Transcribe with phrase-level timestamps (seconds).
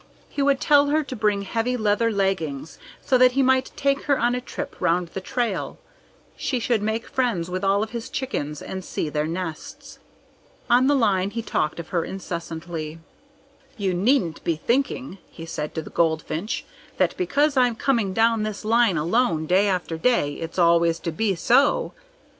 [0.27, 4.17] He would tell her to bring heavy leather leggings, so that he might take her
[4.17, 5.77] on a trip around the trail.
[6.35, 9.99] She should make friends with all of his chickens and see their nests.
[10.71, 12.97] On the line he talked of her incessantly.
[13.77, 16.65] "You needn't be thinking," he said to the goldfinch,
[16.97, 21.35] "that because I'm coming down this line alone day after day, it's always to be
[21.35, 21.93] so.